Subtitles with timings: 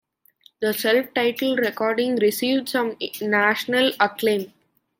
[0.61, 4.51] The self-titled recording received some national acclaim.